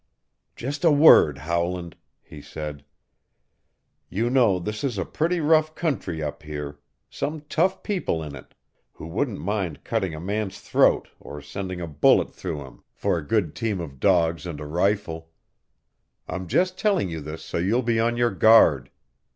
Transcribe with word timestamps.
"Just 0.55 0.83
a 0.83 0.91
word, 0.91 1.37
Howland," 1.37 1.95
he 2.23 2.41
said. 2.41 2.83
"You 4.09 4.31
know 4.31 4.57
this 4.57 4.83
is 4.83 4.97
a 4.97 5.05
pretty 5.05 5.39
rough 5.39 5.75
country 5.75 6.23
up 6.23 6.41
here 6.41 6.79
some 7.07 7.41
tough 7.41 7.83
people 7.83 8.23
in 8.23 8.35
it, 8.35 8.55
who 8.93 9.05
wouldn't 9.05 9.39
mind 9.39 9.83
cutting 9.83 10.15
a 10.15 10.19
man's 10.19 10.59
throat 10.59 11.09
or 11.19 11.39
sending 11.39 11.79
a 11.81 11.85
bullet 11.87 12.33
through 12.33 12.65
him 12.65 12.83
for 12.95 13.19
a 13.19 13.27
good 13.27 13.53
team 13.53 13.79
of 13.79 13.99
dogs 13.99 14.47
and 14.47 14.59
a 14.59 14.65
rifle. 14.65 15.29
I'm 16.27 16.47
just 16.47 16.79
telling 16.79 17.11
you 17.11 17.21
this 17.21 17.45
so 17.45 17.59
you'll 17.59 17.83
be 17.83 17.99
on 17.99 18.17
your 18.17 18.31
guard. 18.31 18.89